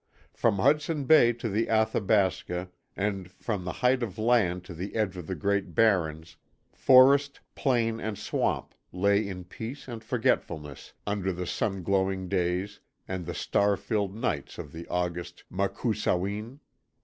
From 0.33 0.57
Hudson 0.57 1.03
Bay 1.03 1.31
to 1.33 1.47
the 1.47 1.69
Athabasca 1.69 2.71
and 2.97 3.31
from 3.33 3.65
the 3.65 3.71
Hight 3.85 4.01
of 4.01 4.17
Land 4.17 4.63
to 4.63 4.73
the 4.73 4.95
edge 4.95 5.15
of 5.15 5.27
the 5.27 5.35
Great 5.35 5.75
Barrens, 5.75 6.37
forest, 6.71 7.39
plain, 7.53 7.99
and 7.99 8.17
swamp 8.17 8.73
lay 8.91 9.27
in 9.27 9.43
peace 9.43 9.87
and 9.87 10.03
forgetfulness 10.03 10.93
under 11.05 11.31
the 11.31 11.45
sun 11.45 11.83
glowing 11.83 12.27
days 12.27 12.79
and 13.07 13.27
the 13.27 13.35
star 13.35 13.77
filled 13.77 14.15
nights 14.15 14.57
of 14.57 14.71
the 14.71 14.87
August 14.87 15.43
MUKOO 15.51 15.93
SAWIN. 15.93 16.61